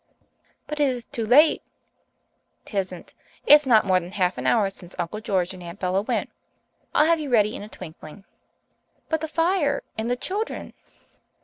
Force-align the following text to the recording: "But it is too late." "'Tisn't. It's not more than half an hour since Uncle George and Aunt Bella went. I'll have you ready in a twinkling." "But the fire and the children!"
"But 0.65 0.79
it 0.79 0.89
is 0.89 1.05
too 1.05 1.27
late." 1.27 1.61
"'Tisn't. 2.65 3.13
It's 3.45 3.67
not 3.67 3.85
more 3.85 3.99
than 3.99 4.13
half 4.13 4.39
an 4.39 4.47
hour 4.47 4.71
since 4.71 4.95
Uncle 4.97 5.21
George 5.21 5.53
and 5.53 5.61
Aunt 5.61 5.79
Bella 5.79 6.01
went. 6.01 6.31
I'll 6.95 7.05
have 7.05 7.19
you 7.19 7.29
ready 7.29 7.55
in 7.55 7.61
a 7.61 7.69
twinkling." 7.69 8.25
"But 9.09 9.21
the 9.21 9.27
fire 9.27 9.83
and 9.99 10.09
the 10.09 10.15
children!" 10.15 10.73